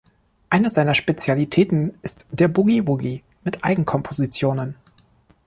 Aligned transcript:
Eine 0.49 0.69
seiner 0.69 0.95
Spezialitäten 0.95 1.93
ist 2.01 2.25
der 2.31 2.47
Boogie-Woogie 2.47 3.21
mit 3.43 3.63
Eigenkompositionen. 3.63 4.73